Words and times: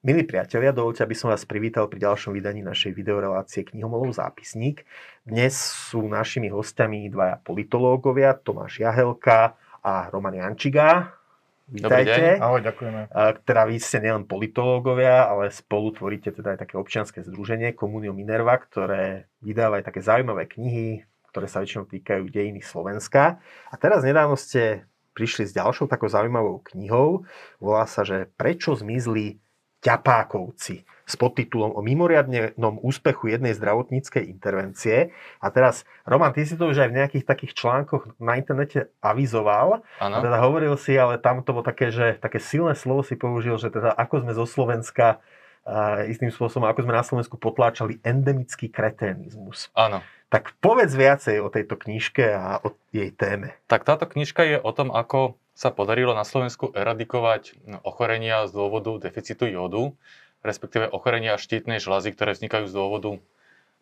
Milí 0.00 0.24
priatelia, 0.24 0.72
dovolte, 0.72 1.04
aby 1.04 1.12
som 1.12 1.28
vás 1.28 1.44
privítal 1.44 1.84
pri 1.84 2.00
ďalšom 2.08 2.32
vydaní 2.32 2.64
našej 2.64 2.96
videorelácie 2.96 3.68
Knihomolov 3.68 4.16
zápisník. 4.16 4.88
Dnes 5.28 5.52
sú 5.52 6.08
našimi 6.08 6.48
hostiami 6.48 7.12
dvaja 7.12 7.36
politológovia, 7.44 8.32
Tomáš 8.32 8.80
Jahelka 8.80 9.60
a 9.84 10.08
Roman 10.08 10.40
Jančiga. 10.40 11.20
Vítajte. 11.68 12.40
Ahoj, 12.40 12.64
ďakujeme. 12.64 13.12
Teda 13.44 13.68
vy 13.68 13.76
ste 13.76 14.00
nielen 14.00 14.24
politológovia, 14.24 15.28
ale 15.28 15.52
spolu 15.52 15.92
tvoríte 15.92 16.32
teda 16.32 16.56
aj 16.56 16.64
také 16.64 16.80
občianske 16.80 17.20
združenie 17.20 17.76
Komunio 17.76 18.16
Minerva, 18.16 18.56
ktoré 18.56 19.28
vydáva 19.44 19.84
aj 19.84 19.92
také 19.92 20.00
zaujímavé 20.00 20.48
knihy, 20.48 21.04
ktoré 21.28 21.44
sa 21.44 21.60
väčšinou 21.60 21.84
týkajú 21.84 22.24
dejiny 22.32 22.64
Slovenska. 22.64 23.36
A 23.68 23.74
teraz 23.76 24.00
nedávno 24.00 24.40
ste 24.40 24.88
prišli 25.12 25.44
s 25.44 25.52
ďalšou 25.52 25.92
takou 25.92 26.08
zaujímavou 26.08 26.64
knihou. 26.72 27.28
Volá 27.60 27.84
sa, 27.84 28.00
že 28.00 28.32
Prečo 28.40 28.72
zmizli 28.72 29.36
ťapákovci 29.80 30.84
s 31.10 31.14
podtitulom 31.18 31.74
o 31.74 31.82
mimoriadnom 31.82 32.78
úspechu 32.86 33.34
jednej 33.34 33.50
zdravotníckej 33.58 34.30
intervencie. 34.30 35.10
A 35.42 35.50
teraz, 35.50 35.82
Roman, 36.06 36.30
ty 36.30 36.46
si 36.46 36.54
to 36.54 36.70
už 36.70 36.86
aj 36.86 36.88
v 36.94 36.98
nejakých 37.02 37.24
takých 37.26 37.58
článkoch 37.58 38.14
na 38.22 38.38
internete 38.38 38.94
avizoval. 39.02 39.82
Ano. 39.98 40.14
A 40.14 40.18
teda 40.22 40.38
hovoril 40.38 40.78
si, 40.78 40.94
ale 40.94 41.18
tam 41.18 41.42
to 41.42 41.50
bolo 41.50 41.66
také, 41.66 41.90
že 41.90 42.14
také 42.22 42.38
silné 42.38 42.78
slovo 42.78 43.02
si 43.02 43.18
použil, 43.18 43.58
že 43.58 43.74
teda 43.74 43.90
ako 43.90 44.22
sme 44.22 44.32
zo 44.38 44.46
Slovenska 44.46 45.18
uh, 45.66 46.06
istým 46.06 46.30
spôsobom, 46.30 46.70
ako 46.70 46.86
sme 46.86 46.94
na 46.94 47.02
Slovensku 47.02 47.34
potláčali 47.34 47.98
endemický 48.06 48.70
kreténizmus. 48.70 49.66
Áno. 49.74 50.06
Tak 50.30 50.54
povedz 50.62 50.94
viacej 50.94 51.42
o 51.42 51.50
tejto 51.50 51.74
knižke 51.74 52.22
a 52.22 52.62
o 52.62 52.78
jej 52.94 53.10
téme. 53.10 53.58
Tak 53.66 53.82
táto 53.82 54.06
knižka 54.06 54.46
je 54.46 54.62
o 54.62 54.70
tom, 54.70 54.94
ako 54.94 55.34
sa 55.60 55.68
podarilo 55.68 56.16
na 56.16 56.24
Slovensku 56.24 56.72
eradikovať 56.72 57.52
ochorenia 57.84 58.48
z 58.48 58.56
dôvodu 58.56 58.96
deficitu 58.96 59.44
jódu, 59.44 59.92
respektíve 60.40 60.88
ochorenia 60.88 61.36
štítnej 61.36 61.84
žľazy, 61.84 62.16
ktoré 62.16 62.32
vznikajú 62.32 62.64
z 62.64 62.72
dôvodu 62.72 63.20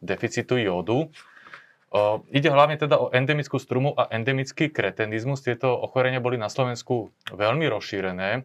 deficitu 0.02 0.58
jódu. 0.58 1.14
O, 1.94 2.26
ide 2.34 2.50
hlavne 2.50 2.82
teda 2.82 2.98
o 2.98 3.14
endemickú 3.14 3.62
strumu 3.62 3.94
a 3.94 4.10
endemický 4.10 4.74
kretenizmus. 4.74 5.46
Tieto 5.46 5.70
ochorenia 5.70 6.18
boli 6.18 6.34
na 6.34 6.50
Slovensku 6.50 7.14
veľmi 7.30 7.70
rozšírené. 7.70 8.42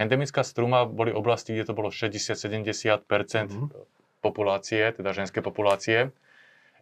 Endemická 0.00 0.40
struma 0.40 0.88
boli 0.88 1.12
oblasti, 1.12 1.52
kde 1.52 1.68
to 1.68 1.76
bolo 1.76 1.92
60-70 1.92 2.64
mm-hmm. 3.04 3.66
populácie, 4.24 4.88
teda 4.96 5.12
ženské 5.12 5.44
populácie. 5.44 6.16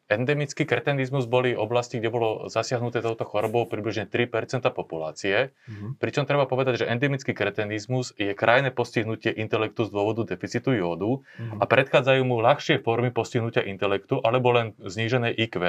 Endemický 0.09 0.64
kretenizmus 0.64 1.28
boli 1.28 1.53
oblasti, 1.53 2.01
kde 2.01 2.09
bolo 2.09 2.48
zasiahnuté 2.48 3.05
touto 3.05 3.28
chorobou 3.28 3.69
približne 3.69 4.09
3 4.09 4.33
populácie. 4.73 5.53
Mm-hmm. 5.53 6.01
Pričom 6.01 6.25
treba 6.25 6.48
povedať, 6.48 6.81
že 6.81 6.89
endemický 6.89 7.37
kretenizmus 7.37 8.17
je 8.17 8.33
krajné 8.33 8.73
postihnutie 8.73 9.36
intelektu 9.36 9.84
z 9.84 9.92
dôvodu 9.92 10.25
deficitu 10.25 10.73
jódu 10.73 11.20
mm-hmm. 11.20 11.61
a 11.61 11.64
predchádzajú 11.69 12.25
mu 12.25 12.41
ľahšie 12.41 12.81
formy 12.81 13.12
postihnutia 13.12 13.61
intelektu 13.69 14.17
alebo 14.25 14.56
len 14.56 14.73
znížené 14.81 15.29
IQ. 15.36 15.61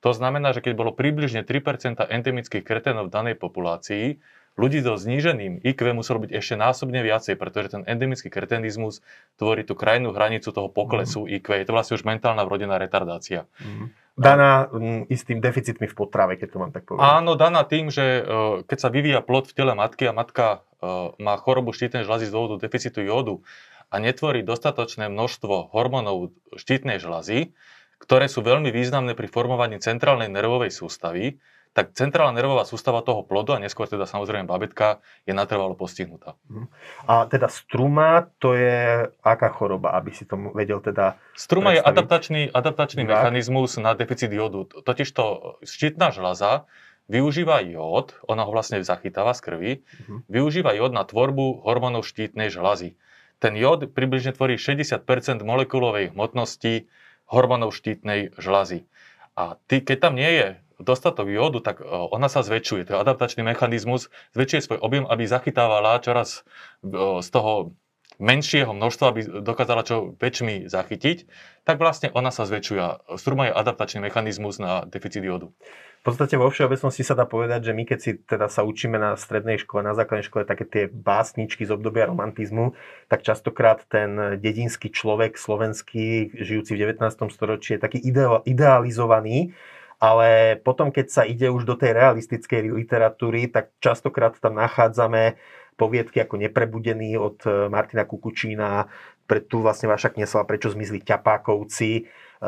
To 0.00 0.10
znamená, 0.16 0.56
že 0.56 0.64
keď 0.64 0.72
bolo 0.72 0.96
približne 0.96 1.44
3% 1.44 2.00
endemických 2.00 2.64
kretenov 2.64 3.08
v 3.08 3.14
danej 3.16 3.36
populácii, 3.36 4.16
ľudí 4.56 4.80
so 4.80 4.96
zníženým 4.96 5.60
IQ 5.60 5.92
muselo 5.92 6.18
byť 6.24 6.32
ešte 6.32 6.54
násobne 6.56 7.04
viacej, 7.04 7.36
pretože 7.36 7.76
ten 7.76 7.82
endemický 7.84 8.32
kretenizmus 8.32 9.04
tvorí 9.36 9.62
tú 9.62 9.76
krajnú 9.76 10.16
hranicu 10.16 10.48
toho 10.50 10.72
poklesu 10.72 11.28
mm. 11.28 11.40
IQ. 11.40 11.46
Je 11.60 11.66
to 11.68 11.76
vlastne 11.76 11.94
už 12.00 12.08
mentálna 12.08 12.42
vrodená 12.48 12.80
retardácia. 12.80 13.44
Mm. 13.60 13.92
Daná 14.16 14.72
m, 14.72 15.04
istým 15.12 15.44
deficitmi 15.44 15.84
v 15.84 15.94
potrave, 15.94 16.40
keď 16.40 16.48
to 16.48 16.58
mám 16.58 16.72
tak 16.72 16.88
povedať. 16.88 17.04
Áno, 17.04 17.36
daná 17.36 17.68
tým, 17.68 17.92
že 17.92 18.24
uh, 18.24 18.64
keď 18.64 18.78
sa 18.80 18.88
vyvíja 18.88 19.20
plod 19.20 19.52
v 19.52 19.56
tele 19.60 19.76
matky 19.76 20.08
a 20.08 20.16
matka 20.16 20.64
uh, 20.80 21.12
má 21.20 21.36
chorobu 21.36 21.76
štítnej 21.76 22.08
žľazy 22.08 22.24
z 22.28 22.32
dôvodu 22.32 22.56
deficitu 22.64 23.04
jódu 23.04 23.44
a 23.92 24.00
netvorí 24.00 24.40
dostatočné 24.40 25.12
množstvo 25.12 25.68
hormónov 25.70 26.32
štítnej 26.56 26.96
žľazy, 26.96 27.52
ktoré 28.00 28.26
sú 28.26 28.40
veľmi 28.40 28.72
významné 28.72 29.12
pri 29.12 29.28
formovaní 29.28 29.76
centrálnej 29.84 30.32
nervovej 30.32 30.72
sústavy, 30.72 31.36
tak 31.76 31.92
centrálna 31.92 32.32
nervová 32.32 32.64
sústava 32.64 33.04
toho 33.04 33.20
plodu 33.20 33.52
a 33.52 33.60
neskôr 33.60 33.84
teda 33.84 34.08
samozrejme 34.08 34.48
babetka 34.48 35.04
je 35.28 35.36
natrvalo 35.36 35.76
postihnutá. 35.76 36.32
Mhm. 36.48 36.72
A 37.04 37.28
teda 37.28 37.52
struma 37.52 38.32
to 38.40 38.56
je 38.56 39.04
aká 39.20 39.52
choroba, 39.52 39.92
aby 39.92 40.16
si 40.16 40.24
to 40.24 40.40
vedel 40.56 40.80
teda 40.80 41.20
Struma 41.36 41.76
predstaviť? 41.76 41.76
je 41.76 41.82
adaptačný, 41.84 42.42
adaptačný 42.48 43.02
tak. 43.04 43.10
mechanizmus 43.12 43.76
na 43.76 43.92
deficit 43.92 44.32
jódu. 44.32 44.64
Totižto 44.64 45.22
štítna 45.68 46.16
žľaza 46.16 46.64
využíva 47.12 47.60
jód, 47.60 48.16
ona 48.24 48.48
ho 48.48 48.50
vlastne 48.56 48.80
zachytáva 48.80 49.36
z 49.36 49.40
krvi, 49.44 49.72
uh-huh. 49.84 50.24
využíva 50.32 50.72
jód 50.72 50.96
na 50.96 51.04
tvorbu 51.04 51.60
hormónov 51.60 52.08
štítnej 52.08 52.48
žľazy. 52.48 52.96
Ten 53.36 53.52
jód 53.52 53.92
približne 53.92 54.32
tvorí 54.32 54.56
60% 54.56 55.04
molekulovej 55.44 56.16
hmotnosti 56.16 56.88
hormónov 57.28 57.76
štítnej 57.76 58.32
žľazy. 58.40 58.88
A 59.36 59.60
ty, 59.68 59.84
keď 59.84 60.08
tam 60.08 60.16
nie 60.16 60.32
je 60.32 60.48
dostatok 60.80 61.28
jódu, 61.28 61.60
tak 61.60 61.80
e, 61.80 61.84
ona 61.88 62.28
sa 62.28 62.44
zväčšuje. 62.44 62.88
Je 62.88 62.94
adaptačný 62.96 63.42
mechanizmus, 63.42 64.12
zväčšuje 64.36 64.60
svoj 64.60 64.78
objem, 64.80 65.04
aby 65.08 65.24
zachytávala 65.24 66.00
čoraz 66.04 66.42
e, 66.84 67.20
z 67.22 67.28
toho 67.32 67.76
menšieho 68.16 68.72
množstva, 68.72 69.04
aby 69.12 69.20
dokázala 69.44 69.84
čo 69.84 70.16
väčšmi 70.16 70.72
zachytiť, 70.72 71.28
tak 71.68 71.76
vlastne 71.76 72.08
ona 72.16 72.32
sa 72.32 72.48
zväčšuje. 72.48 73.12
Struma 73.20 73.50
je 73.50 73.52
adaptačný 73.52 74.08
mechanizmus 74.08 74.56
na 74.56 74.88
deficit 74.88 75.20
jódu. 75.20 75.52
V 76.00 76.14
podstate 76.14 76.38
vo 76.38 76.46
všeobecnosti 76.48 77.02
sa 77.02 77.18
dá 77.18 77.26
povedať, 77.26 77.68
že 77.68 77.72
my 77.74 77.82
keď 77.82 77.98
si 77.98 78.14
teda 78.14 78.46
sa 78.46 78.62
učíme 78.62 78.94
na 78.96 79.18
strednej 79.18 79.58
škole, 79.58 79.82
na 79.82 79.92
základnej 79.92 80.24
škole 80.24 80.46
také 80.46 80.64
tie 80.64 80.84
básničky 80.86 81.66
z 81.66 81.74
obdobia 81.74 82.06
romantizmu, 82.06 82.78
tak 83.10 83.26
častokrát 83.26 83.82
ten 83.90 84.38
dedinský 84.38 84.94
človek 84.94 85.34
slovenský, 85.34 86.30
žijúci 86.30 86.78
v 86.78 86.94
19. 86.94 87.10
storočí, 87.34 87.76
je 87.76 87.82
taký 87.82 87.98
idealizovaný 88.46 89.52
ale 89.96 90.60
potom, 90.60 90.92
keď 90.92 91.06
sa 91.08 91.22
ide 91.24 91.48
už 91.48 91.64
do 91.64 91.74
tej 91.74 91.96
realistickej 91.96 92.72
literatúry, 92.72 93.48
tak 93.48 93.72
častokrát 93.80 94.36
tam 94.36 94.56
nachádzame 94.60 95.40
poviedky 95.76 96.24
ako 96.24 96.40
Neprebudený 96.40 97.20
od 97.20 97.44
e, 97.44 97.68
Martina 97.68 98.08
Kukučína, 98.08 98.88
pre 99.28 99.44
tu 99.44 99.60
vlastne 99.60 99.92
vaša 99.92 100.08
kniha 100.08 100.48
prečo 100.48 100.72
zmizli 100.72 101.04
ťapákovci, 101.04 101.90
e, 102.00 102.02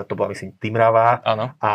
to 0.08 0.12
bola 0.16 0.32
myslím 0.32 0.56
Timrava. 0.56 1.20
Áno. 1.24 1.52
A 1.60 1.72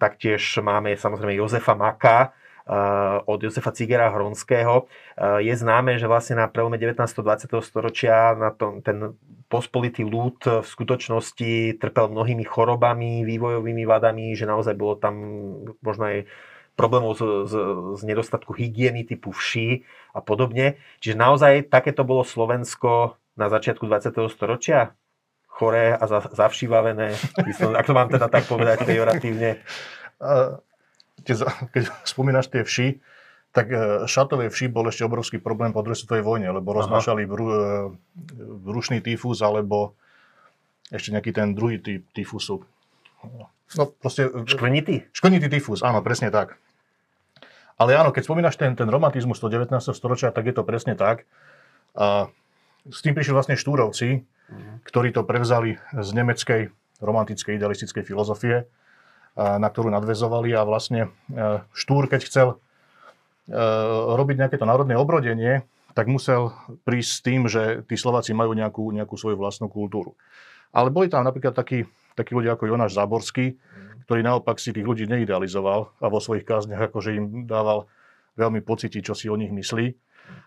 taktiež 0.00 0.40
máme 0.64 0.96
samozrejme 0.96 1.36
Jozefa 1.36 1.76
Maka, 1.76 2.32
Eh, 2.66 3.18
od 3.30 3.38
Josefa 3.42 3.70
Cigera 3.70 4.10
Hronského. 4.10 4.90
Je 5.38 5.54
známe, 5.54 6.02
že 6.02 6.10
vlastne 6.10 6.34
na 6.34 6.50
prelome 6.50 6.82
19. 6.82 6.98
20. 6.98 7.62
storočia 7.62 8.34
na 8.34 8.50
tom, 8.50 8.82
ten 8.82 9.14
pospolitý 9.46 10.02
ľud 10.02 10.62
v 10.62 10.66
skutočnosti 10.66 11.78
trpel 11.78 12.06
mnohými 12.10 12.42
chorobami, 12.42 13.22
vývojovými 13.22 13.86
vadami, 13.86 14.34
že 14.34 14.46
naozaj 14.46 14.74
bolo 14.74 14.98
tam 14.98 15.14
možno 15.80 16.04
aj 16.10 16.16
problémov 16.76 17.16
z, 17.16 17.48
z, 17.48 17.54
z 17.96 18.02
nedostatku 18.04 18.52
hygieny 18.52 19.08
typu 19.08 19.32
vší 19.32 19.88
a 20.12 20.20
podobne. 20.20 20.76
Čiže 21.00 21.16
naozaj 21.16 21.72
takéto 21.72 22.04
bolo 22.04 22.22
Slovensko 22.22 23.16
na 23.34 23.48
začiatku 23.48 23.88
20. 23.88 24.12
storočia? 24.28 24.92
Choré 25.48 25.96
a 25.96 26.04
zavšívavené, 26.36 27.16
ak 27.80 27.86
to 27.88 27.96
mám 27.96 28.12
teda 28.12 28.28
tak 28.28 28.44
povedať 28.44 28.84
pejoratívne. 28.84 29.64
Keď 31.72 31.84
spomínaš 32.04 32.52
tie 32.52 32.60
vši, 32.60 33.00
tak 33.56 33.72
e, 33.72 34.04
šatové 34.04 34.52
vši 34.52 34.68
bol 34.68 34.84
ešte 34.92 35.08
obrovský 35.08 35.40
problém 35.40 35.72
po 35.72 35.80
druhej 35.80 36.04
svetovej 36.04 36.20
vojne, 36.20 36.52
lebo 36.52 36.76
Aha. 36.76 36.84
roznášali 36.84 37.24
bru, 37.24 37.46
e, 37.48 37.56
brušný 38.68 39.00
tyfus 39.00 39.40
alebo 39.40 39.96
ešte 40.92 41.16
nejaký 41.16 41.32
ten 41.32 41.56
druhý 41.56 41.80
typ 41.80 42.04
tyfusu. 42.12 42.60
No 43.80 43.84
proste... 43.96 44.28
E, 44.28 44.44
škvenitý? 44.44 45.08
Škvenitý 45.16 45.48
tyfus, 45.48 45.80
áno, 45.80 46.04
presne 46.04 46.28
tak. 46.28 46.60
Ale 47.80 47.96
áno, 47.96 48.12
keď 48.12 48.28
spomínaš 48.28 48.60
ten, 48.60 48.76
ten 48.76 48.92
romantizmus 48.92 49.40
do 49.40 49.48
19. 49.48 49.72
storočia, 49.96 50.36
tak 50.36 50.44
je 50.44 50.54
to 50.56 50.60
presne 50.60 50.92
tak. 50.92 51.24
A 51.96 52.28
s 52.84 53.00
tým 53.00 53.16
prišli 53.16 53.32
vlastne 53.32 53.56
štúrovci, 53.56 54.20
mhm. 54.52 54.84
ktorí 54.84 55.16
to 55.16 55.24
prevzali 55.24 55.80
z 55.96 56.08
nemeckej 56.12 56.68
romantickej 57.00 57.56
idealistickej 57.56 58.04
filozofie 58.04 58.68
na 59.36 59.68
ktorú 59.68 59.92
nadvezovali 59.92 60.56
a 60.56 60.64
vlastne 60.64 61.12
e, 61.28 61.60
Štúr, 61.76 62.08
keď 62.08 62.20
chcel 62.24 62.48
e, 62.48 62.56
robiť 64.16 64.36
nejaké 64.42 64.56
to 64.58 64.66
národné 64.66 64.98
obrodenie, 64.98 65.62
tak 65.96 66.12
musel 66.12 66.52
prísť 66.84 67.10
s 67.10 67.20
tým, 67.24 67.40
že 67.48 67.62
tí 67.88 67.96
Slováci 67.96 68.36
majú 68.36 68.52
nejakú, 68.52 68.92
nejakú 68.92 69.16
svoju 69.16 69.40
vlastnú 69.40 69.72
kultúru. 69.72 70.12
Ale 70.74 70.92
boli 70.92 71.08
tam 71.08 71.24
napríklad 71.24 71.56
takí, 71.56 71.88
takí 72.12 72.36
ľudia 72.36 72.58
ako 72.58 72.68
Jonáš 72.68 72.98
Záborský, 72.98 73.56
ktorý 74.04 74.20
naopak 74.20 74.60
si 74.60 74.76
tých 74.76 74.84
ľudí 74.84 75.08
neidealizoval 75.08 75.96
a 75.96 76.06
vo 76.12 76.20
svojich 76.20 76.44
kázniach 76.44 76.92
akože 76.92 77.16
im 77.16 77.48
dával 77.48 77.88
veľmi 78.36 78.60
pocítiť, 78.60 79.02
čo 79.08 79.14
si 79.16 79.32
o 79.32 79.40
nich 79.40 79.50
myslí. 79.50 79.96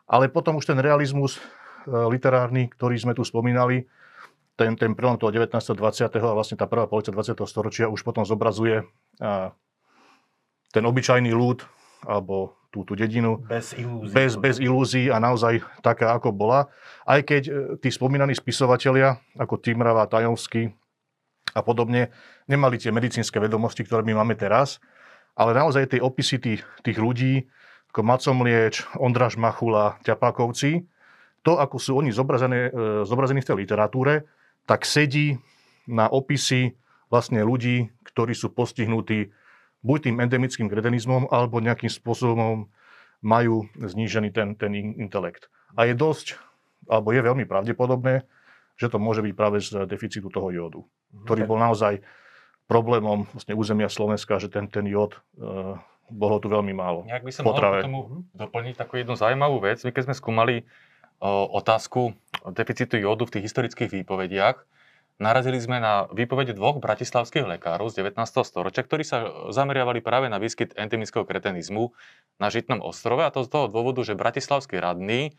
Ale 0.05 0.29
potom 0.29 0.61
už 0.61 0.69
ten 0.69 0.77
realizmus 0.77 1.39
e, 1.39 1.41
literárny, 1.89 2.69
ktorý 2.69 2.95
sme 3.01 3.17
tu 3.17 3.25
spomínali, 3.25 3.89
ten, 4.53 4.75
ten 4.75 4.91
prelom 4.93 5.17
toho 5.17 5.31
19. 5.33 5.55
20. 5.55 6.13
a 6.13 6.35
vlastne 6.35 6.59
tá 6.59 6.67
prvá 6.67 6.85
polovica 6.85 7.15
20. 7.15 7.47
storočia 7.47 7.87
už 7.87 8.03
potom 8.03 8.27
zobrazuje 8.27 8.83
ten 10.69 10.83
obyčajný 10.83 11.31
ľud 11.31 11.63
alebo 12.07 12.59
tú, 12.69 12.85
tú 12.85 12.93
dedinu 12.93 13.41
Bez 13.49 13.73
ilúzií. 13.73 14.13
bez, 14.13 14.31
bez 14.37 14.55
ilúzií 14.61 15.09
a 15.09 15.17
naozaj 15.17 15.61
taká, 15.81 16.13
ako 16.13 16.29
bola. 16.29 16.69
Aj 17.03 17.19
keď 17.21 17.43
e, 17.49 17.51
tí 17.81 17.89
spomínaní 17.89 18.37
spisovatelia, 18.37 19.17
ako 19.35 19.57
Timrava, 19.57 20.05
Tajovský 20.05 20.69
a 21.57 21.65
podobne, 21.65 22.13
nemali 22.45 22.77
tie 22.77 22.93
medicínske 22.93 23.41
vedomosti, 23.41 23.81
ktoré 23.81 24.05
my 24.05 24.21
máme 24.21 24.37
teraz, 24.37 24.77
ale 25.33 25.57
naozaj 25.57 25.97
tie 25.97 26.01
opisy 26.01 26.37
tých, 26.37 26.61
tých 26.85 26.97
ľudí, 27.01 27.49
ako 27.89 28.05
Macomlieč, 28.05 28.85
Ondraž 29.01 29.33
Machula, 29.33 29.97
Ťapákovci, 30.05 30.85
to, 31.41 31.57
ako 31.57 31.81
sú 31.81 31.97
oni 31.97 32.13
zobrazené, 32.13 32.69
e, 32.69 33.01
zobrazení 33.01 33.41
v 33.41 33.47
tej 33.49 33.57
literatúre, 33.65 34.29
tak 34.69 34.85
sedí 34.85 35.41
na 35.89 36.05
opisy 36.05 36.77
vlastne 37.09 37.41
ľudí, 37.41 37.89
ktorí 38.05 38.37
sú 38.37 38.53
postihnutí 38.53 39.33
buď 39.83 39.97
tým 40.11 40.15
endemickým 40.19 40.67
kretenizmom, 40.67 41.31
alebo 41.31 41.63
nejakým 41.63 41.89
spôsobom 41.91 42.67
majú 43.19 43.67
znížený 43.75 44.31
ten, 44.31 44.55
ten 44.55 44.71
in- 44.75 44.95
intelekt. 44.95 45.51
A 45.75 45.87
je 45.87 45.95
dosť, 45.95 46.39
alebo 46.87 47.11
je 47.11 47.21
veľmi 47.23 47.45
pravdepodobné, 47.47 48.23
že 48.79 48.87
to 48.87 48.97
môže 48.97 49.19
byť 49.19 49.33
práve 49.35 49.59
z 49.59 49.83
deficitu 49.87 50.31
toho 50.31 50.49
jódu, 50.55 50.87
ktorý 51.27 51.43
bol 51.43 51.59
naozaj 51.59 51.99
problémom 52.69 53.27
vlastne 53.35 53.57
územia 53.57 53.91
Slovenska, 53.91 54.39
že 54.39 54.47
ten, 54.47 54.71
ten 54.71 54.87
jód 54.87 55.17
e, 55.17 55.19
bolo 56.09 56.37
tu 56.37 56.47
veľmi 56.47 56.71
málo. 56.71 57.03
Nejak 57.05 57.25
by 57.25 57.33
som 57.33 57.43
potrave. 57.43 57.81
mohol 57.81 57.83
k 57.83 57.87
tomu 57.89 58.01
doplniť 58.37 58.75
takú 58.77 58.93
jednu 59.01 59.17
zaujímavú 59.17 59.57
vec. 59.61 59.81
My 59.83 59.91
keď 59.91 60.03
sme 60.09 60.15
skúmali 60.15 60.55
o, 61.19 61.49
otázku 61.59 62.13
deficitu 62.53 62.97
jódu 62.97 63.29
v 63.29 63.33
tých 63.37 63.51
historických 63.51 63.89
výpovediach, 64.01 64.57
narazili 65.19 65.59
sme 65.59 65.83
na 65.83 66.07
výpovede 66.09 66.55
dvoch 66.55 66.79
bratislavských 66.79 67.45
lekárov 67.45 67.91
z 67.91 68.01
19. 68.01 68.23
storočia, 68.47 68.87
ktorí 68.87 69.03
sa 69.03 69.51
zameriavali 69.51 69.99
práve 69.99 70.31
na 70.31 70.39
výskyt 70.39 70.73
endemického 70.79 71.27
kretenizmu 71.27 71.91
na 72.39 72.47
Žitnom 72.47 72.79
ostrove 72.79 73.21
a 73.21 73.29
to 73.29 73.43
z 73.43 73.51
toho 73.51 73.67
dôvodu, 73.67 74.01
že 74.01 74.15
bratislavskí 74.15 74.79
radní 74.79 75.29
e, 75.29 75.31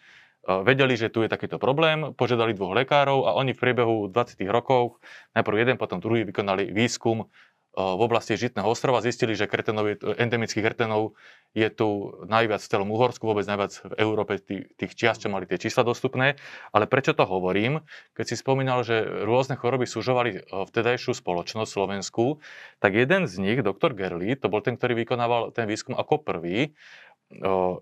vedeli, 0.45 0.95
že 1.01 1.09
tu 1.09 1.25
je 1.25 1.33
takýto 1.33 1.57
problém, 1.57 2.13
požiadali 2.13 2.53
dvoch 2.53 2.77
lekárov 2.77 3.25
a 3.27 3.35
oni 3.41 3.57
v 3.57 3.61
priebehu 3.65 3.97
20 4.13 4.45
rokov, 4.53 5.01
najprv 5.33 5.57
jeden, 5.65 5.77
potom 5.81 5.99
druhý, 5.99 6.29
vykonali 6.29 6.71
výskum 6.71 7.27
v 7.71 8.01
oblasti 8.03 8.35
Žitného 8.35 8.67
ostrova, 8.67 8.99
zistili, 8.99 9.39
že 9.39 9.47
kretenov 9.47 9.87
je, 9.87 9.97
endemických 10.03 10.65
kretenov 10.67 11.15
je 11.55 11.71
tu 11.71 12.15
najviac 12.27 12.59
v 12.63 12.71
celom 12.71 12.91
Uhorsku, 12.91 13.23
vôbec 13.27 13.47
najviac 13.47 13.71
v 13.87 13.93
Európe 13.99 14.43
tých, 14.43 14.95
čiast, 14.95 15.23
čo 15.23 15.31
mali 15.31 15.47
tie 15.47 15.59
čísla 15.59 15.87
dostupné. 15.87 16.35
Ale 16.75 16.91
prečo 16.91 17.15
to 17.15 17.23
hovorím? 17.23 17.87
Keď 18.19 18.27
si 18.27 18.37
spomínal, 18.39 18.83
že 18.83 19.03
rôzne 19.23 19.55
choroby 19.55 19.87
súžovali 19.87 20.51
vtedajšiu 20.51 21.15
spoločnosť 21.15 21.71
Slovensku, 21.71 22.43
tak 22.83 22.99
jeden 22.99 23.31
z 23.31 23.35
nich, 23.39 23.59
doktor 23.63 23.95
Gerli, 23.95 24.35
to 24.35 24.51
bol 24.51 24.63
ten, 24.63 24.75
ktorý 24.75 25.07
vykonával 25.07 25.55
ten 25.55 25.71
výskum 25.71 25.95
ako 25.95 26.27
prvý, 26.27 26.75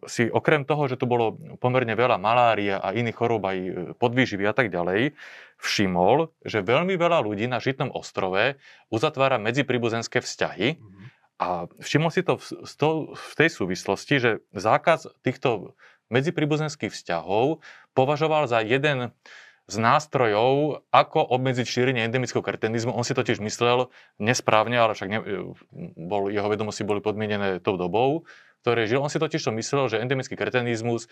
si 0.05 0.29
okrem 0.29 0.69
toho, 0.69 0.85
že 0.93 1.01
tu 1.01 1.09
bolo 1.09 1.33
pomerne 1.57 1.97
veľa 1.97 2.21
malária 2.21 2.77
a 2.85 2.93
iných 2.93 3.17
chorób 3.17 3.49
aj 3.49 3.57
e, 3.57 3.71
podvýživy 3.97 4.45
a 4.45 4.53
tak 4.53 4.69
ďalej, 4.69 5.17
všimol, 5.57 6.29
že 6.45 6.61
veľmi 6.61 6.95
veľa 7.01 7.25
ľudí 7.25 7.49
na 7.49 7.57
Žitnom 7.57 7.89
ostrove 7.97 8.61
uzatvára 8.93 9.41
medzipribuzenské 9.41 10.21
vzťahy. 10.21 10.77
A 11.39 11.65
všimol 11.81 12.11
si 12.13 12.21
to 12.27 12.37
v, 12.37 12.45
z 12.67 12.73
to- 12.77 13.17
v 13.17 13.33
tej 13.41 13.49
súvislosti, 13.49 14.15
že 14.21 14.31
zákaz 14.53 15.09
týchto 15.25 15.79
medzipribuzenských 16.13 16.93
vzťahov 16.93 17.65
považoval 17.97 18.51
za 18.51 18.61
jeden 18.61 19.17
z 19.69 19.77
nástrojov, 19.77 20.81
ako 20.89 21.21
obmedziť 21.21 21.67
šírenie 21.69 22.01
endemického 22.09 22.41
kretenizmu. 22.41 22.97
On 22.97 23.05
si 23.05 23.13
totiž 23.13 23.37
myslel 23.45 23.93
nesprávne, 24.17 24.81
ale 24.81 24.97
však 24.97 25.09
ne, 25.13 25.21
bol, 25.95 26.33
jeho 26.33 26.49
vedomosti 26.49 26.89
boli 26.89 27.05
podmienené 27.05 27.61
tou 27.61 27.77
dobou, 27.77 28.25
v 28.25 28.61
ktorej 28.65 28.89
žil. 28.89 29.05
On 29.05 29.13
si 29.13 29.21
totiž 29.21 29.45
to 29.45 29.53
myslel, 29.53 29.93
že 29.93 30.01
endemický 30.01 30.41
kretenizmus 30.41 31.05
e, 31.05 31.09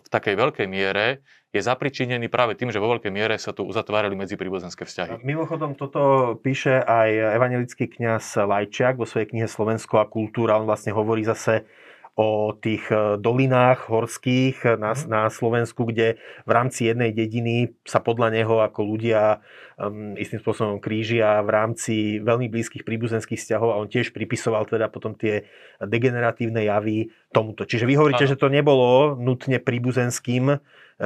v 0.00 0.06
takej 0.08 0.32
veľkej 0.32 0.66
miere 0.66 1.20
je 1.52 1.60
zapričinený 1.60 2.32
práve 2.32 2.56
tým, 2.56 2.72
že 2.72 2.80
vo 2.80 2.88
veľkej 2.96 3.12
miere 3.12 3.36
sa 3.36 3.52
tu 3.52 3.68
uzatvárali 3.68 4.16
medzipribuzenské 4.16 4.88
vzťahy. 4.88 5.20
Mimochodom, 5.20 5.76
toto 5.76 6.34
píše 6.40 6.80
aj 6.80 7.36
evangelický 7.36 7.86
kňaz 8.00 8.48
Lajčiak 8.48 8.96
vo 8.96 9.04
svojej 9.04 9.28
knihe 9.28 9.46
Slovensko 9.46 10.00
a 10.00 10.08
kultúra. 10.08 10.56
On 10.56 10.64
vlastne 10.64 10.96
hovorí 10.96 11.20
zase 11.20 11.68
o 12.14 12.30
tých 12.54 12.86
e, 12.88 13.18
dolinách 13.18 13.90
horských 13.90 14.78
na, 14.78 14.94
na 15.04 15.26
Slovensku, 15.26 15.82
kde 15.84 16.14
v 16.42 16.50
rámci 16.50 16.86
jednej 16.86 17.10
dediny 17.10 17.74
sa 17.82 17.98
podľa 17.98 18.30
neho 18.30 18.62
ako 18.62 18.86
ľudia 18.86 19.42
um, 19.74 20.14
istým 20.14 20.38
spôsobom 20.38 20.78
krížia 20.78 21.42
v 21.42 21.50
rámci 21.50 21.94
veľmi 22.18 22.46
blízkych 22.46 22.82
príbuzenských 22.82 23.34
vzťahov 23.36 23.68
a 23.68 23.80
on 23.82 23.90
tiež 23.90 24.14
pripisoval 24.14 24.62
teda 24.64 24.86
potom 24.86 25.12
tie 25.12 25.42
degeneratívne 25.82 26.62
javy 26.62 27.10
tomuto. 27.30 27.66
Čiže 27.66 27.82
vy 27.84 27.94
hovoríte, 27.94 28.24
Áno. 28.24 28.30
že 28.30 28.38
to 28.38 28.46
nebolo 28.46 28.88
nutne 29.14 29.58
príbuzenským 29.58 30.54
e, 30.54 30.56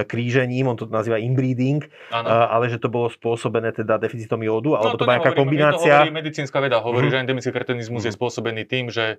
krížením, 0.04 0.68
on 0.68 0.76
to 0.76 0.84
nazýva 0.84 1.16
inbreeding, 1.16 1.88
Áno. 2.10 2.28
a- 2.28 2.52
ale 2.52 2.68
že 2.68 2.76
to 2.76 2.86
bolo 2.86 3.08
spôsobené 3.08 3.72
teda 3.72 3.96
deficitom 3.96 4.36
jódu, 4.38 4.76
alebo 4.76 4.94
to, 4.94 5.00
No, 5.00 5.00
to 5.00 5.04
bola 5.06 5.14
nejaká 5.16 5.30
my 5.30 5.34
To 5.34 5.40
kombinácia. 5.40 5.94
hovorí 5.98 6.12
medicínska 6.12 6.58
veda, 6.60 6.76
hovorí, 6.78 7.08
Mhm. 7.08 7.12
že 7.12 7.18
endemický 7.18 7.50
kretenizmus 7.50 8.04
je 8.04 8.12
Mhm. 8.12 8.18
spôsobený 8.20 8.62
tým, 8.64 8.92
že 8.92 9.16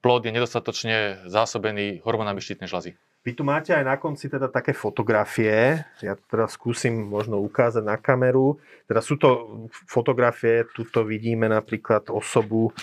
plod 0.00 0.20
je 0.22 0.32
nedostatočne 0.32 1.26
zásobený 1.26 2.02
hormónami 2.06 2.38
štítnej 2.38 2.70
žľazy. 2.70 2.94
Vy 3.24 3.32
tu 3.32 3.40
máte 3.40 3.72
aj 3.72 3.88
na 3.88 3.96
konci 3.96 4.28
teda 4.28 4.52
také 4.52 4.76
fotografie, 4.76 5.80
ja 6.04 6.12
to 6.12 6.24
teraz 6.28 6.60
skúsim 6.60 7.08
možno 7.08 7.40
ukázať 7.40 7.80
na 7.80 7.96
kameru. 7.96 8.60
Teda 8.84 9.00
sú 9.00 9.16
to 9.16 9.64
fotografie, 9.88 10.68
tuto 10.76 11.08
vidíme 11.08 11.48
napríklad 11.48 12.12
osobu, 12.12 12.76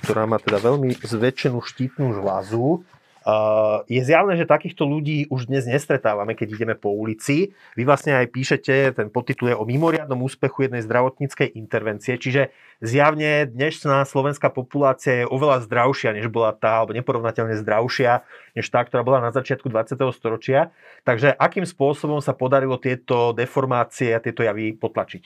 ktorá 0.00 0.24
má 0.24 0.40
teda 0.40 0.64
veľmi 0.64 0.96
zväčšenú 0.96 1.60
štítnu 1.60 2.16
žľazu. 2.16 2.80
Uh, 3.22 3.86
je 3.86 4.02
zjavné, 4.02 4.34
že 4.34 4.50
takýchto 4.50 4.82
ľudí 4.82 5.30
už 5.30 5.46
dnes 5.46 5.62
nestretávame, 5.62 6.34
keď 6.34 6.58
ideme 6.58 6.74
po 6.74 6.90
ulici. 6.90 7.54
Vy 7.78 7.86
vlastne 7.86 8.18
aj 8.18 8.34
píšete, 8.34 8.98
ten 8.98 9.14
podtitul 9.14 9.54
je 9.54 9.56
o 9.56 9.62
mimoriadnom 9.62 10.18
úspechu 10.26 10.66
jednej 10.66 10.82
zdravotníckej 10.82 11.54
intervencie, 11.54 12.18
čiže 12.18 12.50
zjavne 12.82 13.46
dnešná 13.46 14.02
slovenská 14.02 14.50
populácia 14.50 15.22
je 15.22 15.30
oveľa 15.30 15.62
zdravšia, 15.70 16.18
než 16.18 16.34
bola 16.34 16.50
tá, 16.50 16.82
alebo 16.82 16.98
neporovnateľne 16.98 17.54
zdravšia, 17.62 18.26
než 18.58 18.66
tá, 18.66 18.82
ktorá 18.82 19.06
bola 19.06 19.22
na 19.22 19.30
začiatku 19.30 19.70
20. 19.70 20.02
storočia. 20.10 20.74
Takže 21.06 21.30
akým 21.30 21.62
spôsobom 21.62 22.18
sa 22.18 22.34
podarilo 22.34 22.74
tieto 22.82 23.30
deformácie 23.30 24.10
a 24.10 24.18
tieto 24.18 24.42
javy 24.42 24.74
potlačiť? 24.74 25.24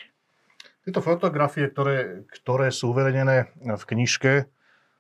Tieto 0.85 1.01
fotografie, 1.03 1.67
ktoré, 1.67 2.29
ktoré 2.31 2.71
sú 2.71 2.95
uverejnené 2.95 3.51
v 3.59 3.85
knižke, 3.89 4.47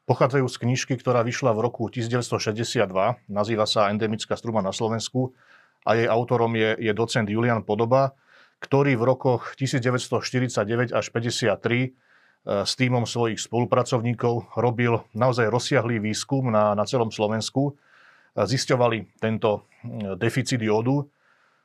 pochádzajú 0.07 0.47
z 0.47 0.57
knižky, 0.63 0.95
ktorá 0.97 1.27
vyšla 1.27 1.51
v 1.53 1.61
roku 1.67 1.91
1962. 1.91 2.87
Nazýva 3.27 3.67
sa 3.67 3.91
Endemická 3.91 4.39
struma 4.39 4.63
na 4.63 4.71
Slovensku 4.71 5.35
a 5.83 5.99
jej 5.99 6.07
autorom 6.07 6.55
je, 6.55 6.79
je 6.79 6.93
docent 6.95 7.27
Julian 7.27 7.67
Podoba, 7.67 8.15
ktorý 8.63 8.95
v 8.97 9.05
rokoch 9.05 9.59
1949 9.59 10.95
až 10.95 11.05
53 11.11 11.51
e, 11.51 11.89
s 12.65 12.73
týmom 12.79 13.05
svojich 13.05 13.43
spolupracovníkov 13.43 14.57
robil 14.57 15.03
naozaj 15.13 15.51
rozsiahlý 15.51 16.01
výskum 16.01 16.49
na, 16.55 16.73
na 16.73 16.87
celom 16.87 17.11
Slovensku. 17.11 17.75
E, 17.75 18.43
Zisťovali 18.47 19.19
tento 19.19 19.67
e, 19.83 20.15
deficit 20.17 20.63
jódu, 20.63 21.11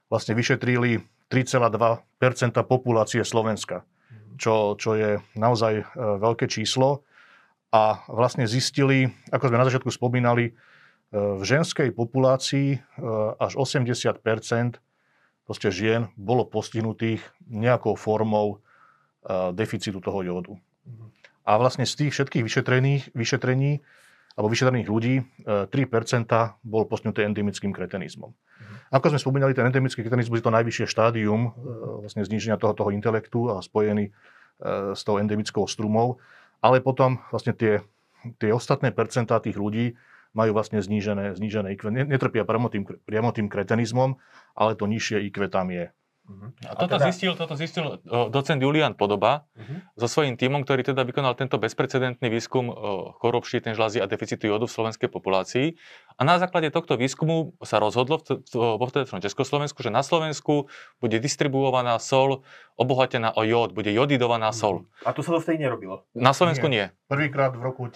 vlastne 0.09 0.35
vyšetrili 0.35 0.99
3,2% 1.31 1.71
populácie 2.67 3.23
Slovenska, 3.23 3.87
čo, 4.35 4.75
čo 4.75 4.99
je 4.99 5.23
naozaj 5.39 5.95
veľké 5.95 6.51
číslo. 6.51 7.07
A 7.71 8.03
vlastne 8.11 8.43
zistili, 8.51 9.07
ako 9.31 9.47
sme 9.47 9.61
na 9.63 9.67
začiatku 9.67 9.87
spomínali, 9.95 10.51
e, 10.51 10.53
v 11.15 11.43
ženskej 11.43 11.95
populácii 11.95 12.75
e, 12.75 12.79
až 13.39 13.55
80 13.55 14.19
proste 15.47 15.71
žien 15.71 16.11
bolo 16.19 16.43
postihnutých 16.43 17.23
nejakou 17.47 17.95
formou 17.95 18.59
e, 18.59 19.55
deficitu 19.55 20.03
toho 20.03 20.19
jódu. 20.19 20.53
A 21.47 21.55
vlastne 21.55 21.87
z 21.87 21.95
tých 21.95 22.11
všetkých 22.11 22.43
vyšetrených, 22.43 23.03
vyšetrení 23.15 23.79
alebo 24.35 24.51
vyšetrených 24.51 24.87
ľudí 24.91 25.15
e, 25.19 25.23
3% 25.71 26.27
bolo 26.67 26.83
postihnuté 26.91 27.23
endemickým 27.23 27.71
kretenizmom. 27.71 28.35
Ako 28.91 29.15
sme 29.15 29.23
spomínali, 29.23 29.55
ten 29.55 29.63
endemický 29.71 30.03
kretenizmus 30.03 30.43
je 30.43 30.45
to 30.51 30.51
najvyššie 30.51 30.91
štádium 30.91 31.55
vlastne 32.03 32.27
zníženia 32.27 32.59
toho, 32.59 32.75
toho 32.75 32.91
intelektu 32.91 33.47
a 33.47 33.63
spojený 33.63 34.11
s 34.93 35.01
tou 35.07 35.15
endemickou 35.15 35.63
strumou, 35.63 36.19
ale 36.61 36.79
potom 36.79 37.19
vlastne 37.33 37.51
tie, 37.51 37.81
tie 38.37 38.53
ostatné 38.53 38.93
percentá 38.93 39.41
tých 39.41 39.57
ľudí 39.57 39.97
majú 40.31 40.55
vlastne 40.55 40.79
znížené, 40.79 41.35
znížené 41.35 41.75
IQ. 41.75 41.91
Ne- 41.91 42.07
Netrpia 42.07 42.47
priamo 42.47 42.71
tým, 42.71 42.87
priamo 42.87 43.35
tým 43.35 43.51
kretenizmom, 43.51 44.15
ale 44.55 44.79
to 44.79 44.87
nižšie 44.87 45.27
IQ 45.27 45.51
tam 45.51 45.73
je. 45.73 45.91
A 46.69 46.77
toto, 46.77 46.95
teda... 46.95 47.09
zistil, 47.09 47.33
toto 47.33 47.57
zistil 47.57 47.99
docent 48.05 48.61
Julian 48.61 48.93
Podoba 48.93 49.49
uh-huh. 49.57 49.81
so 49.97 50.07
svojím 50.07 50.37
tímom, 50.37 50.61
ktorý 50.63 50.85
teda 50.85 51.01
vykonal 51.03 51.33
tento 51.33 51.57
bezprecedentný 51.57 52.29
výskum 52.29 52.69
chorob 53.19 53.43
štítnej 53.43 53.73
žľazy 53.73 53.99
a 53.99 54.05
deficitu 54.05 54.47
jodu 54.47 54.69
v 54.69 54.73
slovenskej 54.73 55.09
populácii. 55.09 55.75
A 56.15 56.21
na 56.21 56.37
základe 56.37 56.69
tohto 56.69 56.95
výskumu 56.95 57.57
sa 57.65 57.81
rozhodlo 57.81 58.21
vo 58.53 58.85
vtedajšom 58.85 59.19
Československu, 59.19 59.81
že 59.81 59.89
na 59.89 60.05
Slovensku 60.05 60.69
bude 61.01 61.17
distribuovaná 61.17 61.97
sol 61.97 62.45
obohatená 62.77 63.33
o 63.33 63.41
jód, 63.41 63.73
bude 63.73 63.89
jodidovaná 63.89 64.53
sol. 64.53 64.85
A 65.03 65.11
to 65.17 65.25
sa 65.25 65.35
to 65.35 65.41
vtedy 65.41 65.65
nerobilo? 65.65 66.05
Na 66.13 66.37
Slovensku 66.37 66.69
nie. 66.69 66.93
nie. 66.93 67.09
Prvýkrát 67.09 67.57
v 67.57 67.65
roku 67.65 67.89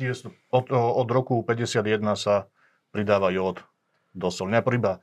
od, 0.51 0.65
od 0.73 1.07
roku 1.13 1.45
51 1.45 2.17
sa 2.17 2.49
pridáva 2.89 3.29
jód 3.29 3.61
do 4.15 4.31
sol. 4.31 4.47
Najprv 4.47 4.75
iba 4.79 4.93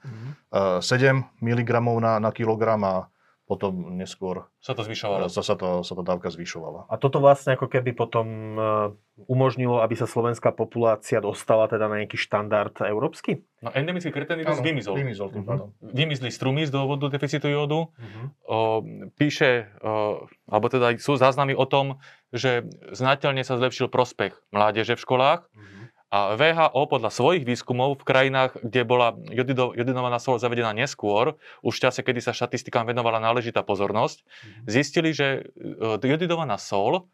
uh-huh. 0.50 0.82
7 0.82 1.38
mg 1.38 1.70
na, 2.00 2.18
na 2.18 2.30
kilogram 2.32 2.82
a 2.82 3.11
potom 3.52 4.00
neskôr 4.00 4.48
sa 4.64 4.72
to 4.72 4.80
zvyšovalo. 4.80 5.28
Sa, 5.28 5.44
sa, 5.44 5.52
to, 5.60 5.84
sa 5.84 5.92
to 5.92 6.00
dávka 6.00 6.32
zvyšovala. 6.32 6.88
A 6.88 6.96
toto 6.96 7.20
vlastne 7.20 7.52
ako 7.52 7.68
keby 7.68 7.92
potom 7.92 8.56
e, 8.56 8.60
umožnilo, 9.28 9.84
aby 9.84 9.92
sa 9.92 10.08
slovenská 10.08 10.56
populácia 10.56 11.20
dostala 11.20 11.68
teda 11.68 11.92
na 11.92 12.00
nejaký 12.00 12.16
štandard 12.16 12.72
európsky? 12.88 13.44
No 13.60 13.68
endemický 13.76 14.08
kretenizmus 14.08 14.64
vymizol. 14.64 14.96
Vymizol 14.96 15.28
tým 15.28 15.44
uh-huh. 15.44 15.68
Vymizli 15.92 16.32
strumy 16.32 16.64
z 16.64 16.72
dôvodu 16.72 17.12
deficitu 17.12 17.52
jódu. 17.52 17.92
Uh-huh. 17.92 18.24
O, 18.48 18.58
píše, 19.20 19.68
o, 19.84 20.24
alebo 20.48 20.72
teda 20.72 20.96
sú 20.96 21.20
záznamy 21.20 21.52
o 21.52 21.68
tom, 21.68 22.00
že 22.32 22.64
znateľne 22.96 23.44
sa 23.44 23.60
zlepšil 23.60 23.92
prospech 23.92 24.32
mládeže 24.48 24.96
v 24.96 25.04
školách. 25.04 25.44
Uh-huh 25.52 25.81
a 26.12 26.36
VHO 26.36 26.92
podľa 26.92 27.08
svojich 27.08 27.48
výskumov 27.48 27.96
v 27.96 28.04
krajinách, 28.04 28.60
kde 28.60 28.84
bola 28.84 29.16
jodido, 29.32 29.72
jodinovaná 29.72 30.20
sol 30.20 30.36
zavedená 30.36 30.76
neskôr, 30.76 31.40
už 31.64 31.80
v 31.80 31.82
čase, 31.88 32.04
kedy 32.04 32.20
sa 32.20 32.36
štatistikám 32.36 32.84
venovala 32.84 33.16
náležitá 33.16 33.64
pozornosť, 33.64 34.20
mhm. 34.20 34.62
zistili, 34.68 35.16
že 35.16 35.48
e, 35.56 35.96
jodidovaná 36.04 36.60
sol 36.60 37.08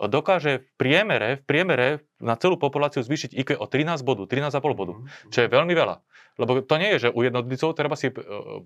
dokáže 0.00 0.62
v 0.62 0.68
priemere, 0.78 1.28
v 1.36 1.44
priemere 1.44 1.88
na 2.22 2.38
celú 2.38 2.54
populáciu 2.54 3.02
zvýšiť 3.02 3.34
IQ 3.34 3.58
o 3.58 3.66
13 3.66 4.00
bodu, 4.06 4.24
13,5 4.30 4.78
bodu, 4.78 4.94
mhm. 4.96 5.28
čo 5.28 5.38
je 5.44 5.48
veľmi 5.52 5.74
veľa. 5.76 6.00
Lebo 6.38 6.62
to 6.62 6.74
nie 6.78 6.94
je, 6.96 7.10
že 7.10 7.12
u 7.12 7.20
jednotlivcov 7.26 7.74
treba 7.74 7.98
si 7.98 8.14
uh, 8.14 8.14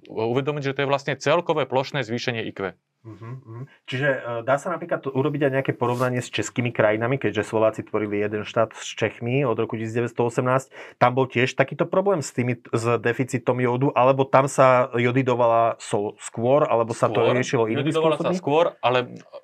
uvedomiť, 0.07 0.63
že 0.63 0.75
to 0.77 0.83
je 0.85 0.91
vlastne 0.93 1.17
celkové 1.17 1.65
plošné 1.65 2.05
zvýšenie 2.05 2.45
IQ. 2.53 2.77
Uh-huh, 3.03 3.35
uh-huh. 3.43 3.65
Čiže 3.91 4.09
uh, 4.15 4.21
dá 4.47 4.63
sa 4.63 4.71
napríklad 4.71 5.11
urobiť 5.11 5.51
aj 5.51 5.53
nejaké 5.59 5.73
porovnanie 5.75 6.23
s 6.23 6.31
českými 6.31 6.71
krajinami, 6.71 7.19
keďže 7.19 7.51
Slováci 7.51 7.83
tvorili 7.83 8.23
jeden 8.23 8.47
štát 8.47 8.79
s 8.79 8.95
Čechmi 8.95 9.43
od 9.43 9.59
roku 9.59 9.75
1918. 9.75 10.71
Tam 11.03 11.11
bol 11.11 11.27
tiež 11.27 11.59
takýto 11.59 11.91
problém 11.91 12.23
s, 12.23 12.31
tými, 12.31 12.63
s 12.71 12.85
deficitom 13.03 13.59
jodu, 13.59 13.91
alebo 13.99 14.23
tam 14.23 14.47
sa 14.47 14.87
jodidovala 14.95 15.83
sol 15.83 16.15
skôr, 16.23 16.63
alebo 16.63 16.95
skôr, 16.95 17.03
sa 17.03 17.11
to 17.11 17.27
riešilo 17.35 17.67
iným 17.67 17.91
Jodidovala 17.91 18.23
spôsobmi? 18.23 18.31
sa 18.31 18.39
skôr, 18.39 18.65
ale 18.79 18.99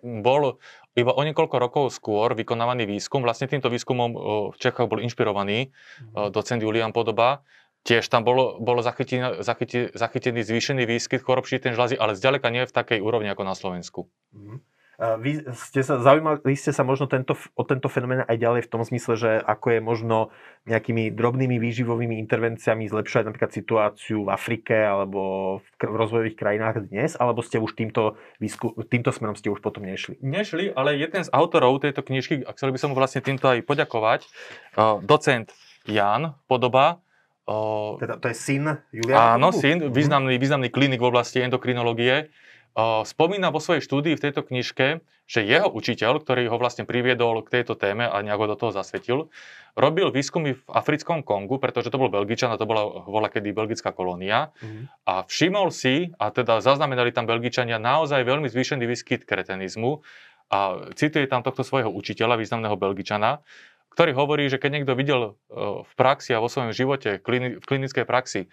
bol 0.07 0.63
iba 0.95 1.11
o 1.11 1.23
niekoľko 1.27 1.57
rokov 1.59 1.85
skôr 1.91 2.39
vykonávaný 2.39 2.87
výskum. 2.87 3.27
Vlastne 3.27 3.51
týmto 3.51 3.67
výskumom 3.75 4.11
v 4.55 4.57
Čechách 4.59 4.87
bol 4.87 5.03
inšpirovaný 5.03 5.75
uh-huh. 5.75 6.31
docent 6.31 6.63
Julian 6.63 6.95
Podoba, 6.95 7.43
Tiež 7.89 8.05
tam 8.13 8.21
bolo, 8.21 8.61
bolo 8.61 8.85
zachytený, 8.85 9.41
zachytený, 9.41 9.97
zachytený 9.97 10.45
zvýšený 10.45 10.85
výskyt 10.85 11.25
chorob 11.25 11.49
ten 11.49 11.73
žľazy, 11.73 11.97
ale 11.97 12.13
zďaleka 12.13 12.53
nie 12.53 12.69
v 12.69 12.77
takej 12.77 13.01
úrovni 13.01 13.33
ako 13.33 13.49
na 13.49 13.57
Slovensku. 13.57 14.13
Mm-hmm. 14.37 14.61
Vy 14.99 15.47
ste 15.55 15.87
sa 15.87 16.03
zaujímali 16.03 16.43
ste 16.59 16.75
sa 16.75 16.83
možno 16.83 17.07
tento, 17.07 17.39
o 17.55 17.63
tento 17.63 17.87
fenomén 17.87 18.27
aj 18.27 18.35
ďalej 18.35 18.67
v 18.67 18.71
tom 18.75 18.83
zmysle, 18.83 19.15
že 19.15 19.31
ako 19.39 19.79
je 19.79 19.81
možno 19.81 20.35
nejakými 20.67 21.15
drobnými 21.15 21.55
výživovými 21.63 22.19
intervenciami 22.19 22.91
zlepšovať 22.91 23.31
napríklad 23.31 23.55
situáciu 23.55 24.27
v 24.27 24.33
Afrike 24.35 24.75
alebo 24.75 25.63
v 25.63 25.71
rozvojových 25.87 26.35
krajinách 26.35 26.91
dnes, 26.91 27.15
alebo 27.15 27.47
ste 27.47 27.63
už 27.63 27.79
týmto, 27.79 28.19
výsku, 28.43 28.75
týmto 28.91 29.15
smerom 29.15 29.39
ste 29.39 29.55
už 29.55 29.63
potom 29.63 29.87
nešli? 29.87 30.19
Nešli, 30.19 30.75
ale 30.75 30.99
jeden 30.99 31.23
z 31.23 31.31
autorov 31.31 31.79
tejto 31.79 32.03
knižky, 32.03 32.43
a 32.43 32.51
chcel 32.59 32.75
by 32.75 32.79
som 32.83 32.91
mu 32.91 32.99
vlastne 32.99 33.23
týmto 33.23 33.47
aj 33.47 33.63
poďakovať, 33.71 34.27
docent 35.07 35.55
Jan 35.87 36.35
Podoba, 36.51 36.99
O, 37.49 37.97
teda 37.97 38.21
to 38.21 38.29
je 38.29 38.37
syn 38.37 38.77
Juliana? 38.93 39.41
Áno, 39.41 39.57
syn, 39.57 39.89
významný, 39.89 40.37
významný 40.37 40.69
klinik 40.69 41.01
v 41.01 41.09
oblasti 41.09 41.41
endokrinológie. 41.41 42.29
O, 42.77 43.09
spomína 43.09 43.49
vo 43.49 43.57
svojej 43.57 43.81
štúdii 43.81 44.21
v 44.21 44.23
tejto 44.29 44.45
knižke, 44.45 45.01
že 45.25 45.41
jeho 45.45 45.69
učiteľ, 45.73 46.21
ktorý 46.21 46.53
ho 46.53 46.61
vlastne 46.61 46.85
priviedol 46.85 47.41
k 47.45 47.61
tejto 47.61 47.73
téme 47.73 48.05
a 48.05 48.17
nejako 48.21 48.53
do 48.53 48.57
toho 48.61 48.73
zasvetil, 48.77 49.33
robil 49.77 50.13
výskumy 50.13 50.61
v 50.61 50.63
africkom 50.69 51.25
Kongu, 51.25 51.57
pretože 51.57 51.89
to 51.89 51.97
bol 51.97 52.13
Belgičan 52.13 52.53
a 52.53 52.61
to 52.61 52.69
bola, 52.69 53.05
bola 53.09 53.29
kedy 53.33 53.53
belgická 53.57 53.97
kolónia. 53.97 54.53
Mm-hmm. 54.61 54.85
A 55.09 55.15
všimol 55.25 55.73
si, 55.73 56.13
a 56.21 56.29
teda 56.29 56.61
zaznamenali 56.61 57.17
tam 57.17 57.25
Belgičania 57.25 57.81
naozaj 57.81 58.25
veľmi 58.29 58.49
zvýšený 58.49 58.85
výskyt 58.85 59.25
kretenizmu, 59.25 60.05
a 60.49 60.89
cituje 60.97 61.29
tam 61.29 61.45
tohto 61.45 61.61
svojho 61.61 61.93
učiteľa, 61.93 62.41
významného 62.41 62.77
Belgičana, 62.81 63.45
ktorý 63.99 64.15
hovorí, 64.15 64.47
že 64.47 64.63
keď 64.63 64.71
niekto 64.79 64.95
videl 64.95 65.21
e, 65.27 65.31
v 65.83 65.93
praxi 65.99 66.31
a 66.31 66.39
vo 66.39 66.47
svojom 66.47 66.71
živote, 66.71 67.19
v 67.19 67.67
klinickej 67.67 68.07
praxi, 68.07 68.47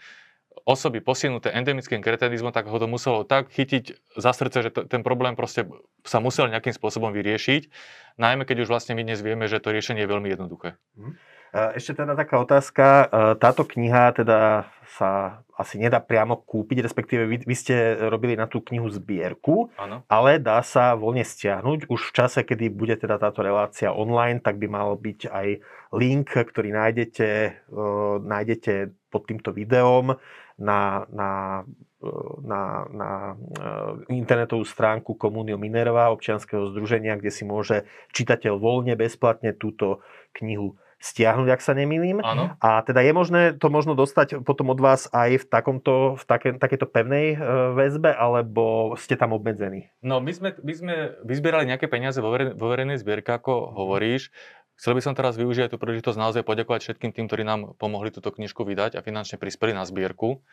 osoby 0.66 1.06
posunuté 1.06 1.54
endemickým 1.54 2.02
kretenizmom, 2.02 2.50
tak 2.50 2.66
ho 2.66 2.78
to 2.82 2.90
muselo 2.90 3.22
tak 3.22 3.54
chytiť 3.54 4.18
za 4.18 4.34
srdce, 4.34 4.58
že 4.66 4.70
t- 4.74 4.90
ten 4.90 5.06
problém 5.06 5.38
proste 5.38 5.70
sa 6.02 6.18
musel 6.18 6.50
nejakým 6.50 6.74
spôsobom 6.74 7.14
vyriešiť. 7.14 7.70
Najmä 8.18 8.50
keď 8.50 8.66
už 8.66 8.74
vlastne 8.74 8.98
my 8.98 9.06
dnes 9.06 9.22
vieme, 9.22 9.46
že 9.46 9.62
to 9.62 9.70
riešenie 9.70 10.02
je 10.02 10.10
veľmi 10.10 10.34
jednoduché. 10.34 10.82
Mhm. 10.98 11.14
Ešte 11.56 12.04
teda 12.04 12.20
taká 12.20 12.36
otázka. 12.44 12.86
E, 12.86 13.06
táto 13.40 13.64
kniha 13.64 14.12
teda 14.12 14.68
sa 14.96 15.40
asi 15.56 15.80
nedá 15.80 16.04
priamo 16.04 16.44
kúpiť, 16.44 16.84
respektíve 16.84 17.24
vy, 17.24 17.48
vy 17.48 17.56
ste 17.56 17.96
robili 18.12 18.36
na 18.36 18.44
tú 18.44 18.60
knihu 18.60 18.92
zbierku, 18.92 19.72
ano. 19.80 20.04
ale 20.12 20.36
dá 20.36 20.60
sa 20.60 21.00
voľne 21.00 21.24
stiahnuť. 21.24 21.88
Už 21.88 22.12
v 22.12 22.16
čase, 22.16 22.44
kedy 22.44 22.76
bude 22.76 23.00
teda 23.00 23.16
táto 23.16 23.40
relácia 23.40 23.96
online, 23.96 24.44
tak 24.44 24.60
by 24.60 24.68
mal 24.68 25.00
byť 25.00 25.32
aj 25.32 25.48
link, 25.96 26.28
ktorý 26.28 26.76
nájdete, 26.76 27.28
uh, 27.72 28.20
nájdete 28.20 28.92
pod 29.08 29.32
týmto 29.32 29.56
videom 29.56 30.20
na, 30.60 31.08
na, 31.08 31.64
na, 32.44 32.62
na 32.92 33.10
internetovú 34.12 34.68
stránku 34.68 35.16
Komunio 35.16 35.56
Minerva, 35.56 36.12
občianskeho 36.12 36.72
združenia, 36.76 37.16
kde 37.16 37.32
si 37.32 37.48
môže 37.48 37.88
čitateľ 38.12 38.60
voľne, 38.60 39.00
bezplatne 39.00 39.56
túto 39.56 40.04
knihu 40.36 40.76
stiahnuť, 41.06 41.48
ak 41.54 41.62
sa 41.62 41.78
nemýlim. 41.78 42.18
Áno. 42.26 42.58
A 42.58 42.82
teda 42.82 43.06
je 43.06 43.14
možné 43.14 43.42
to 43.54 43.70
možno 43.70 43.94
dostať 43.94 44.42
potom 44.42 44.74
od 44.74 44.82
vás 44.82 45.06
aj 45.14 45.38
v, 45.38 45.46
takomto, 45.46 46.18
v 46.18 46.24
také, 46.26 46.50
takejto 46.58 46.90
pevnej 46.90 47.38
e, 47.38 47.38
väzbe, 47.78 48.10
alebo 48.10 48.98
ste 48.98 49.14
tam 49.14 49.38
obmedzení? 49.38 49.94
No, 50.02 50.18
my 50.18 50.34
sme, 50.34 50.58
my 50.58 50.74
sme 50.74 50.94
vyzbierali 51.22 51.70
nejaké 51.70 51.86
peniaze 51.86 52.18
vo, 52.18 52.34
verejnej, 52.34 52.58
vo 52.58 52.68
verejnej 52.74 52.98
zbierke, 52.98 53.38
ako 53.38 53.78
hovoríš. 53.78 54.34
Chcel 54.76 54.98
by 54.98 55.02
som 55.06 55.14
teraz 55.16 55.40
využiť 55.40 55.72
tú 55.72 55.78
príležitosť 55.80 56.18
naozaj 56.20 56.44
poďakovať 56.44 56.82
všetkým 56.84 57.16
tým, 57.16 57.26
ktorí 57.32 57.48
nám 57.48 57.78
pomohli 57.80 58.12
túto 58.12 58.34
knižku 58.34 58.66
vydať 58.68 59.00
a 59.00 59.06
finančne 59.06 59.40
prispeli 59.40 59.72
na 59.72 59.88
zbierku. 59.88 60.44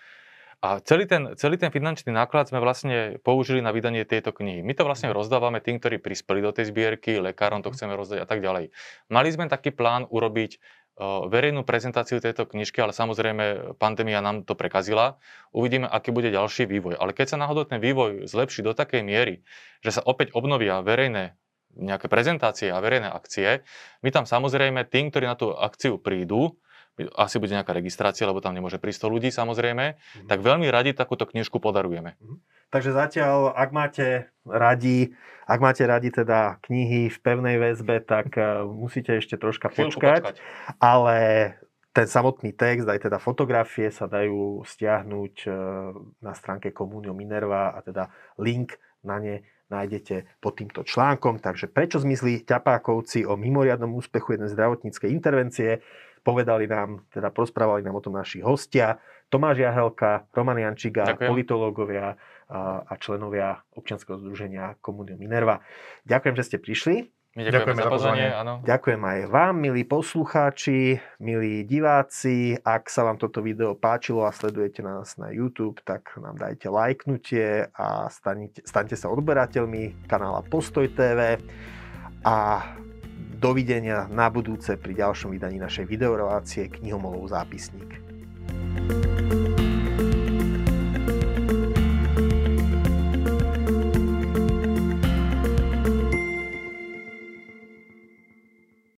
A 0.63 0.79
celý 0.79 1.11
ten, 1.11 1.35
celý 1.35 1.59
ten 1.59 1.75
finančný 1.75 2.15
náklad 2.15 2.47
sme 2.47 2.63
vlastne 2.63 3.19
použili 3.27 3.59
na 3.59 3.75
vydanie 3.75 4.07
tejto 4.07 4.31
knihy. 4.31 4.63
My 4.63 4.79
to 4.79 4.87
vlastne 4.87 5.11
rozdávame 5.11 5.59
tým, 5.59 5.83
ktorí 5.83 5.99
prispeli 5.99 6.39
do 6.39 6.55
tej 6.55 6.71
zbierky, 6.71 7.19
lekárom 7.19 7.67
to 7.67 7.75
chceme 7.75 7.99
rozdať 7.99 8.23
a 8.23 8.27
tak 8.31 8.39
ďalej. 8.39 8.71
Mali 9.11 9.29
sme 9.35 9.51
taký 9.51 9.75
plán 9.75 10.07
urobiť 10.07 10.63
verejnú 11.03 11.67
prezentáciu 11.67 12.23
tejto 12.23 12.47
knižky, 12.47 12.79
ale 12.79 12.95
samozrejme 12.95 13.75
pandémia 13.81 14.23
nám 14.23 14.47
to 14.47 14.55
prekazila. 14.55 15.19
Uvidíme, 15.51 15.89
aký 15.89 16.15
bude 16.15 16.31
ďalší 16.31 16.69
vývoj. 16.69 17.01
Ale 17.01 17.17
keď 17.17 17.35
sa 17.35 17.41
náhodou 17.41 17.67
ten 17.67 17.83
vývoj 17.83 18.31
zlepší 18.31 18.63
do 18.63 18.71
takej 18.77 19.03
miery, 19.03 19.43
že 19.83 19.99
sa 19.99 20.05
opäť 20.05 20.31
obnovia 20.37 20.85
verejné 20.85 21.35
nejaké 21.75 22.07
prezentácie 22.13 22.69
a 22.69 22.79
verejné 22.79 23.09
akcie, 23.09 23.65
my 24.05 24.13
tam 24.13 24.29
samozrejme 24.29 24.85
tým, 24.87 25.09
ktorí 25.09 25.25
na 25.25 25.35
tú 25.35 25.57
akciu 25.57 25.97
prídu, 25.97 26.61
asi 27.17 27.41
bude 27.41 27.57
nejaká 27.57 27.73
registrácia, 27.73 28.29
lebo 28.29 28.45
tam 28.45 28.53
nemôže 28.53 28.77
prísť 28.77 29.09
100 29.09 29.15
ľudí 29.15 29.29
samozrejme, 29.33 29.85
mm-hmm. 29.97 30.29
tak 30.29 30.39
veľmi 30.45 30.69
radi 30.69 30.93
takúto 30.93 31.25
knižku 31.25 31.57
podarujeme. 31.57 32.21
Mm-hmm. 32.21 32.39
Takže 32.73 32.91
zatiaľ, 32.93 33.53
ak 33.53 33.71
máte 33.73 34.07
radi, 34.45 35.13
ak 35.45 35.61
máte 35.61 35.85
radi 35.85 36.09
teda 36.13 36.61
knihy 36.65 37.13
v 37.13 37.19
pevnej 37.21 37.57
väzbe, 37.61 38.01
tak 38.05 38.37
uh, 38.37 38.65
musíte 38.65 39.17
ešte 39.21 39.37
troška 39.37 39.73
počkať, 39.73 40.25
počkať, 40.25 40.37
ale 40.81 41.17
ten 41.93 42.09
samotný 42.09 42.57
text, 42.57 42.89
aj 42.89 43.09
teda 43.09 43.21
fotografie 43.21 43.93
sa 43.93 44.09
dajú 44.09 44.65
stiahnuť 44.65 45.35
uh, 45.45 45.55
na 46.25 46.33
stránke 46.33 46.73
Komunio 46.73 47.13
Minerva 47.13 47.77
a 47.77 47.85
teda 47.85 48.09
link 48.41 48.81
na 49.05 49.21
ne 49.21 49.37
nájdete 49.73 50.29
pod 50.45 50.61
týmto 50.61 50.85
článkom. 50.85 51.41
Takže 51.41 51.73
prečo 51.73 51.97
zmizli 51.97 52.45
ťapákovci 52.45 53.25
o 53.25 53.41
mimoriadnom 53.41 53.97
úspechu 53.97 54.37
jednej 54.37 54.53
zdravotníckej 54.53 55.09
intervencie? 55.09 55.81
Povedali 56.23 56.71
nám, 56.71 57.03
teda 57.11 57.35
prosprávali 57.35 57.83
nám 57.83 57.99
o 57.99 58.05
tom 58.05 58.15
naši 58.15 58.39
hostia, 58.41 59.03
Tomáš 59.27 59.65
Jahelka, 59.65 60.29
Roman 60.37 60.61
Jančiga, 60.61 61.09
Ďakujem. 61.09 61.29
politológovia 61.33 62.07
a, 62.53 62.85
a 62.85 62.93
členovia 63.01 63.65
občianskeho 63.73 64.21
združenia 64.21 64.77
Komunio 64.85 65.17
Minerva. 65.17 65.65
Ďakujem, 66.05 66.35
že 66.37 66.45
ste 66.45 66.59
prišli. 66.61 66.97
My 67.33 67.49
ďakujeme, 67.49 67.57
Ďakujeme 67.57 67.81
za 67.81 67.89
pozvanie. 67.89 68.29
Áno. 68.29 68.53
Ďakujem 68.61 69.03
aj 69.09 69.19
vám, 69.33 69.55
milí 69.57 69.89
poslucháči, 69.89 71.01
milí 71.17 71.65
diváci. 71.65 72.61
Ak 72.61 72.93
sa 72.93 73.09
vám 73.09 73.17
toto 73.17 73.41
video 73.41 73.73
páčilo 73.73 74.29
a 74.29 74.37
sledujete 74.37 74.85
nás 74.85 75.17
na 75.17 75.33
YouTube, 75.33 75.81
tak 75.81 76.13
nám 76.21 76.37
dajte 76.37 76.69
lajknutie 76.69 77.73
a 77.73 78.13
staňte, 78.13 78.61
staňte 78.69 79.01
sa 79.01 79.09
odberateľmi 79.09 80.05
kanála 80.13 80.45
Postoj 80.45 80.93
TV. 80.93 81.41
A 82.21 82.37
dovidenia 83.43 84.07
na 84.07 84.31
budúce 84.31 84.79
pri 84.79 85.03
ďalšom 85.03 85.35
vydaní 85.35 85.59
našej 85.59 85.91
videorelácie 85.91 86.71
Knihomolov 86.71 87.35
zápisník. 87.35 87.91
thank 88.73 88.93
you 88.95 89.02